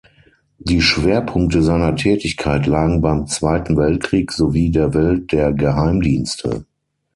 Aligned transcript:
Die 0.57 0.81
Schwerpunkte 0.81 1.61
seiner 1.61 1.95
Tätigkeit 1.95 2.65
lagen 2.65 3.01
beim 3.03 3.27
Zweiten 3.27 3.77
Weltkrieg 3.77 4.31
sowie 4.31 4.71
der 4.71 4.95
Welt 4.95 5.31
der 5.31 5.53
Geheimdienste. 5.53 6.65